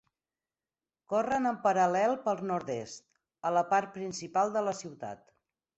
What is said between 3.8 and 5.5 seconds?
principal de la ciutat.